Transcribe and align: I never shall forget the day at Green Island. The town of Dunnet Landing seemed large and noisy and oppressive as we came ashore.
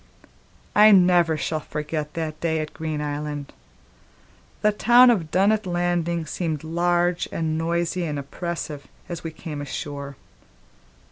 I 0.75 0.89
never 0.89 1.37
shall 1.37 1.59
forget 1.59 2.15
the 2.15 2.33
day 2.41 2.59
at 2.59 2.73
Green 2.73 3.01
Island. 3.01 3.53
The 4.63 4.71
town 4.71 5.11
of 5.11 5.29
Dunnet 5.29 5.67
Landing 5.67 6.25
seemed 6.25 6.63
large 6.63 7.29
and 7.31 7.55
noisy 7.55 8.05
and 8.05 8.17
oppressive 8.17 8.87
as 9.07 9.23
we 9.23 9.29
came 9.29 9.61
ashore. 9.61 10.15